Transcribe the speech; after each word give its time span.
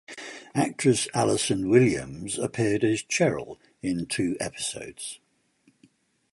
Actress 0.55 1.07
Allison 1.13 1.69
Williams 1.69 2.39
appeared 2.39 2.83
as 2.83 3.03
Cheryl 3.03 3.57
in 3.83 4.07
two 4.07 4.35
episodes. 4.39 5.19